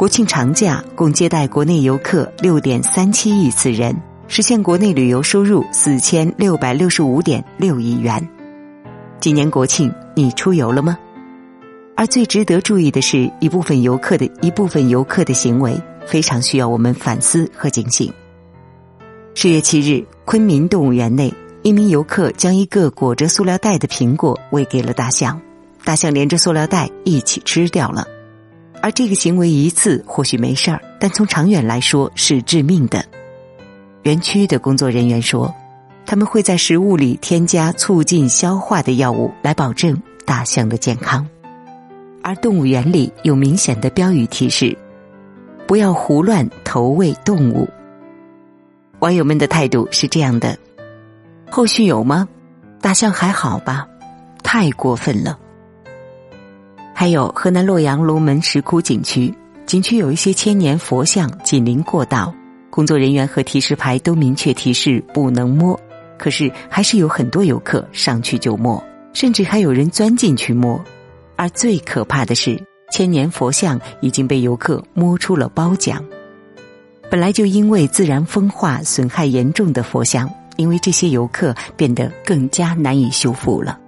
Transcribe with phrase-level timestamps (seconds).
[0.00, 3.94] 国庆长假共接待国内游客六点三七亿次人，
[4.28, 8.26] 实现国内旅游收入四千六百六十五点六亿元。
[9.20, 10.98] 今年国庆你出游了吗？
[11.96, 18.10] 而最值得注意的是一部分游客的一部分游客的行为，非常需要我们反思和警醒。
[19.34, 21.30] 十月七日，昆明动物园内，
[21.60, 25.38] 一名游客将一个裹着塑料袋的苹果喂给了大象，
[25.84, 28.06] 大象连着塑料袋一起吃掉了。
[28.82, 33.04] 而这个行为一次或许没事儿，但从长远来说是致命的。
[34.02, 35.54] 园区的工作人员说，
[36.06, 41.26] 他们会在食物里添加促进消化的药物，来保证大象的健康。
[42.22, 44.76] 而动物园里有明显的标语提示：
[45.66, 47.68] 不要胡乱投喂动物。
[49.00, 50.56] 网友们的态度是这样的：
[51.50, 52.26] 后续有吗？
[52.80, 53.86] 大象还好吧？
[54.42, 55.38] 太过分了。
[57.00, 62.30] 还有河南洛阳龙门石窟景区，景区有一些千年佛像紧邻过道，
[62.68, 65.80] 工作人员和提示牌都明确提示不能摸，
[66.18, 70.78] 可是还是有很多游客上去就摸，甚至还有人钻进去摸。
[71.36, 76.04] 而最可怕的是，千年佛像已经被游客摸出了褒奖。
[77.10, 83.80] 本来就因为自然风化损害严重的佛像，因为这些游客变得更加难以修复了。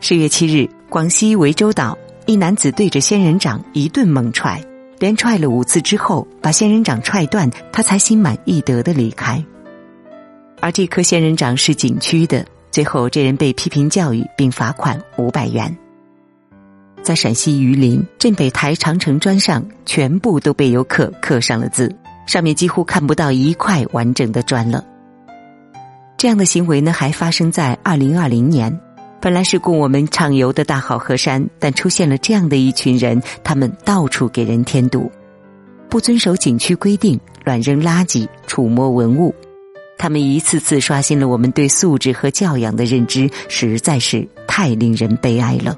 [0.00, 0.66] 十月七日。
[0.90, 1.94] 广西涠洲岛，
[2.28, 4.62] 一男子对着仙人掌一顿猛踹，
[4.98, 9.42] 连踹了五次之后，把仙人掌踹断，他才心满意得的离开。
[10.60, 15.74] 而这棵仙人掌是景区的，最后这人被批评教育并罚款五百元。
[17.02, 21.90] 在陕西榆林镇北台长城砖上，全部都被游客刻上了字，
[22.26, 24.84] 上面几乎看不到一块完整的砖了。
[26.18, 28.78] 这样的行为呢，还发生在二零二零年。
[29.20, 35.10] 本来是供我们畅游的大好河山，但出现了这样的一群人，他们到处给人添堵，
[35.88, 39.34] 不遵守景区规定，乱扔垃圾，触摸文物，
[39.98, 45.76] 他们一次次刷新了我们对素质和教养的认知，实在是太令人悲哀了。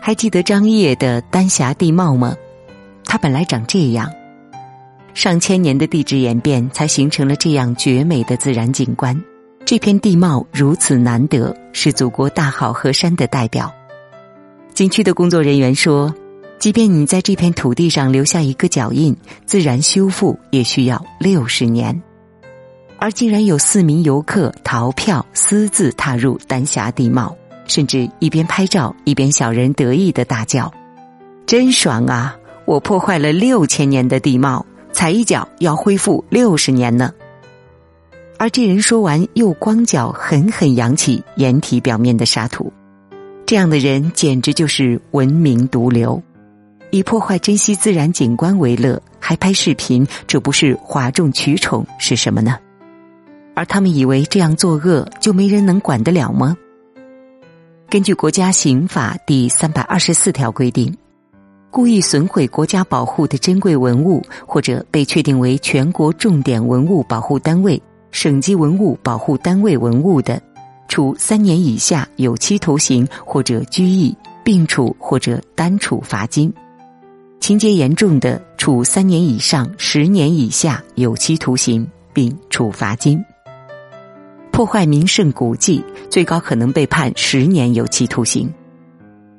[0.00, 2.36] 还记得张掖的丹霞地貌吗？
[3.04, 4.12] 它本来长这样，
[5.14, 9.18] 上千年的地质演变才形成了这样绝美的自然景观。
[9.64, 13.70] 这片地貌如此难得，是祖国大好河山的代表。
[14.72, 16.12] 景区的工作人员说，
[16.58, 19.14] 即便你在这片土地上留下一个脚印，
[19.44, 22.02] 自然修复也需要六十年。
[22.98, 30.72] 而竟然有四名游客逃票私自踏入丹霞地貌，甚至一边拍照一边小人得意的大叫
[31.44, 32.34] ：“真爽啊！
[32.64, 37.12] 我破坏了六千年的地貌，踩一脚要恢复六十年呢。”
[38.38, 42.72] 而这人说完，又光脚狠狠扬起掩体表面的沙土。
[43.46, 46.22] 这样的人简直就是文明毒瘤，
[46.90, 52.58] 以破坏珍稀自然景观为乐，还拍视频，这不是哗众取宠是什么呢？
[53.54, 56.54] 而他们以为这样作恶就没人能管得了吗？
[57.88, 60.94] 根据国家刑法第三百二十四条规定，
[61.70, 67.80] 故意损毁国家保护的珍贵文物，或者被确定为全国重点文物保护单位。
[68.16, 70.40] 省级文物保护单位文物的，
[70.88, 76.50] 处三年以下有期徒刑或者拘役，并处或者单处罚金；
[77.40, 83.22] 情节严重的，处三年以上十年以下有期徒刑，并处罚金。
[84.50, 88.50] 破坏名胜古迹，最高可能被判十年有期徒刑。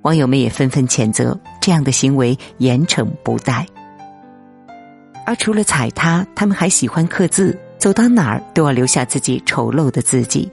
[0.04, 3.66] 网友们也纷纷谴责这样的行为，严惩不贷。
[5.26, 7.58] 而除了踩踏，他们还喜欢刻字。
[7.78, 10.52] 走到哪儿都要留下自己丑陋的自己。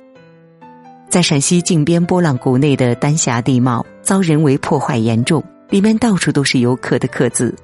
[1.08, 7.54] 在陕西靖边波浪谷内的丹霞地貌遭人为破坏严重，里面到处都是游客的刻字，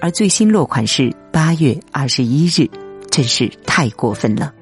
[0.00, 2.68] 而最新落款是八月二十一日，
[3.10, 4.52] 真是太过分了。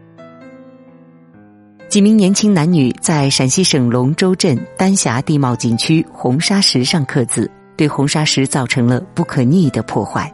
[1.89, 10.31] 几名年轻男女在陕西省龙州镇丹霞地貌景区红砂石上刻字，对红砂石造成了不可逆的破坏。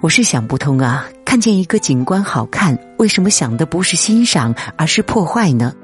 [0.00, 1.04] 我是想不通啊！
[1.28, 5.74] 看见一个景观好看，为什么想的不是欣赏，而是破坏呢？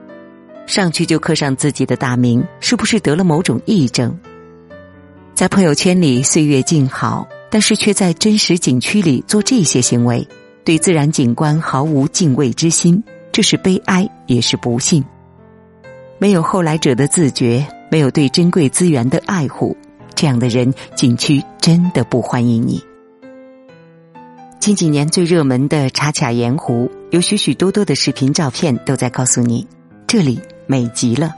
[0.66, 4.18] 上去就刻上自己的大名，是不是得了某种癔症？
[5.34, 10.26] 在朋友圈里岁月静好，但是却在真实景区里做这些行为，
[10.64, 15.04] 对自然景观毫无敬畏之心，这是悲哀，也是不幸。
[16.16, 19.76] 没有后来者的自觉，没有对珍贵资源的爱护，
[20.14, 22.82] 这样的人，景区真的不欢迎你。
[24.64, 29.68] 近几年最热门的茶卡盐湖，有许许多多的视频照片都在告诉你，
[30.06, 31.34] 这里美极了。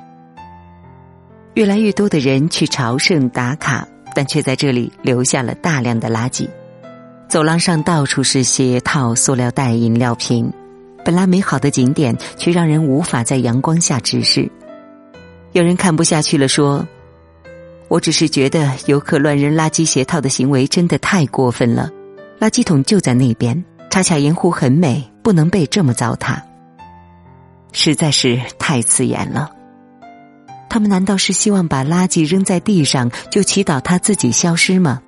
[1.55, 3.85] 越来越多的人去朝圣打卡，
[4.15, 6.49] 但却在这里留下了大量的垃圾。
[7.29, 10.49] 走廊上到处是鞋套、塑料袋、饮料瓶，
[11.05, 14.49] 本来美好的景点，却让人无法在阳光下直视。
[15.51, 16.87] 有人看不下去了，说
[17.91, 21.91] ：“我只是觉得游客乱扔垃圾鞋套的行为真的太过分了。
[22.39, 26.41] 垃圾桶就在那边，恰恰盐湖很美，不能被这么糟蹋。
[27.73, 29.51] 实在是太刺眼了。
[30.69, 35.03] 他们难道是希望把垃圾扔在地上，就祈祷它自己消失吗？”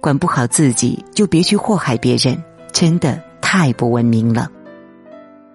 [0.00, 2.40] 管不好自己，就别去祸害别人，
[2.72, 4.48] 真的太不文明了。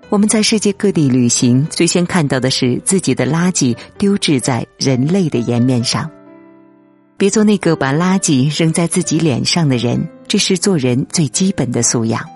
[0.10, 6.12] 我们在世界各地旅行，最先看到的是自己的垃圾丢置在人类的颜面上。
[7.16, 12.28] 别做那个把垃圾扔在自己脸上的人，这是做人最基本的素养。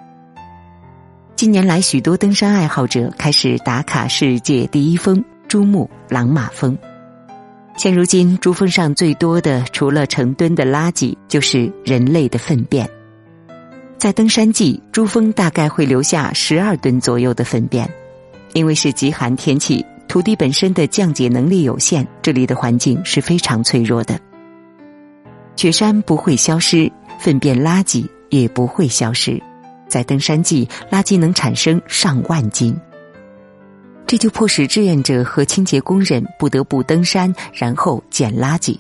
[1.36, 6.78] 近年来，许多登山爱好者开始打卡世界第一峰——珠穆朗玛峰。
[7.76, 12.88] 现如今，珠峰上最多的除了成吨的垃圾，就是人类的粪便。
[13.98, 17.90] 在登山季，珠峰大概会留下十二吨左右的粪便。
[18.54, 24.20] 因为是极寒天气，土地本身的降解能力有限，这里的环境是非常脆弱的。
[25.56, 29.42] 雪山不会消失，粪便垃圾也不会消失。
[29.88, 32.76] 在登山季，垃圾能产生上万斤。
[34.06, 38.78] 这就迫使志愿者和清洁工人不得不登山，然后捡垃圾。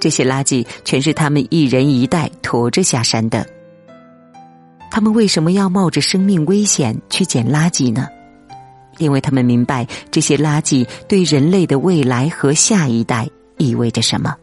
[0.00, 3.44] 这些垃圾全是他们一人一袋驮着下山的。
[4.90, 8.08] 他们为什么要冒着生命危险去捡垃圾呢？
[8.98, 14.34] 因为他们明白这些垃圾对人类的未来和下一代意味着什么。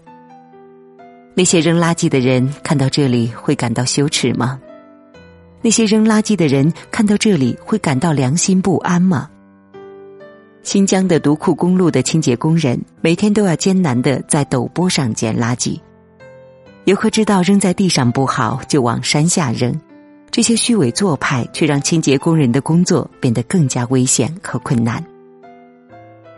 [1.37, 4.57] 那些扔垃圾的人看到这里会感到羞耻吗？
[5.61, 9.29] 那些扔垃圾的人看到这里会感到良心不安吗？
[10.63, 15.77] 新疆的独库公路的清洁工人每天都要艰难的在陡坡上捡垃圾。
[16.85, 19.77] 游客知道扔在地上不好，就往山下扔。
[20.31, 25.03] 这些虚伪做派却让清洁工人的工作变得更加危险和困难。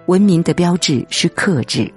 [0.08, 1.92] 文明的标志是克制，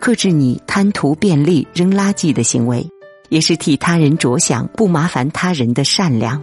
[0.00, 2.88] 克制你贪图便利扔垃圾的行为，
[3.28, 6.42] 也是替他人着想、不麻烦他人的善良。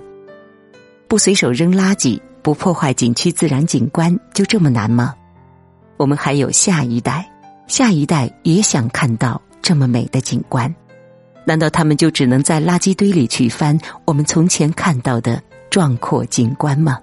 [1.08, 5.14] 不随手扔垃圾，不破坏景区自然景观，就这么难吗？
[5.98, 7.30] 我们还有下一代，
[7.68, 10.74] 下一代也想看到这么美的景观，
[11.46, 17.00] 难道他们就只能在垃圾堆里去翻我们从前看到的壮阔景观吗？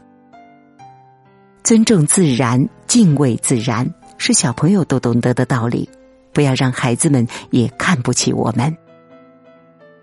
[1.65, 3.89] 尊重自然，敬畏自然，
[4.19, 5.89] 是小朋友都懂得的道理，
[6.33, 8.77] 不要让孩子们也看不起我们。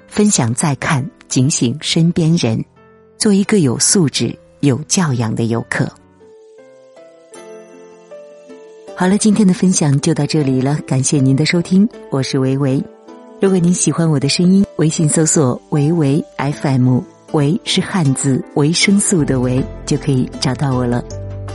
[0.08, 2.64] 分享再看，警醒身边人，
[3.18, 5.88] 做一个有素质、有教养的游客。
[8.96, 12.84] 好了，今天的分享就到这里了，感谢您的收听，我是维维。
[13.40, 17.00] 如果您喜欢我的声音，微信搜索“维维 FM”，
[17.32, 21.02] 维是汉字维生素的维，就可以找到我了。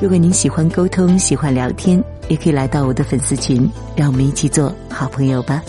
[0.01, 5.63] 如果您喜欢沟通，喜欢聊天，也可以来到我的粉丝群，让我们一起做好朋友吧。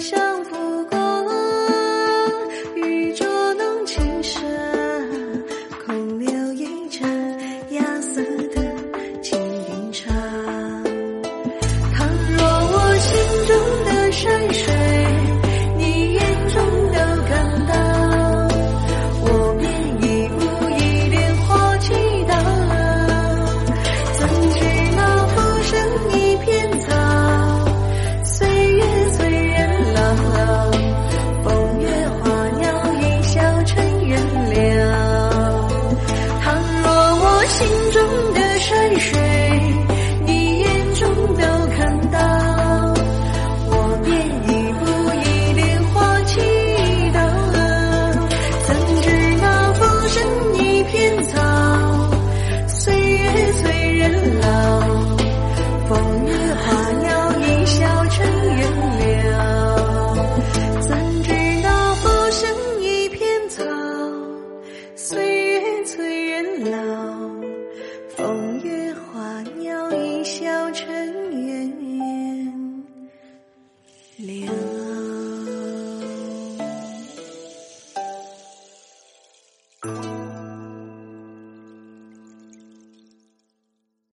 [0.00, 0.43] 生